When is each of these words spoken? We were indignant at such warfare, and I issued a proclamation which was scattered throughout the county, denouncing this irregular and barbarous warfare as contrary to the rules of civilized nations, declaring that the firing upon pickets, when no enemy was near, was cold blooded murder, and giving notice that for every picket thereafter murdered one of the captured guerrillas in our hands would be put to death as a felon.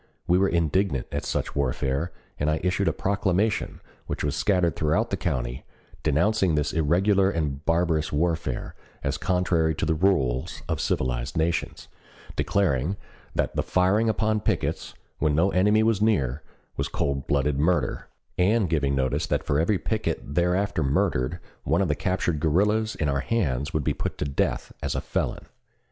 We 0.25 0.39
were 0.39 0.49
indignant 0.49 1.05
at 1.11 1.25
such 1.25 1.55
warfare, 1.55 2.11
and 2.39 2.49
I 2.49 2.59
issued 2.63 2.87
a 2.87 2.91
proclamation 2.91 3.81
which 4.07 4.23
was 4.23 4.35
scattered 4.35 4.75
throughout 4.75 5.11
the 5.11 5.15
county, 5.15 5.63
denouncing 6.01 6.55
this 6.55 6.73
irregular 6.73 7.29
and 7.29 7.63
barbarous 7.67 8.11
warfare 8.11 8.73
as 9.03 9.19
contrary 9.19 9.75
to 9.75 9.85
the 9.85 9.93
rules 9.93 10.63
of 10.67 10.81
civilized 10.81 11.37
nations, 11.37 11.87
declaring 12.35 12.97
that 13.35 13.55
the 13.55 13.61
firing 13.61 14.09
upon 14.09 14.39
pickets, 14.39 14.95
when 15.19 15.35
no 15.35 15.51
enemy 15.51 15.83
was 15.83 16.01
near, 16.01 16.41
was 16.77 16.87
cold 16.87 17.27
blooded 17.27 17.59
murder, 17.59 18.07
and 18.39 18.71
giving 18.71 18.95
notice 18.95 19.27
that 19.27 19.43
for 19.43 19.59
every 19.59 19.77
picket 19.77 20.33
thereafter 20.33 20.81
murdered 20.81 21.37
one 21.63 21.79
of 21.79 21.87
the 21.89 21.93
captured 21.93 22.39
guerrillas 22.39 22.95
in 22.95 23.07
our 23.07 23.19
hands 23.21 23.71
would 23.71 23.83
be 23.83 23.93
put 23.93 24.17
to 24.17 24.25
death 24.25 24.71
as 24.81 24.95
a 24.95 25.01
felon. 25.01 25.45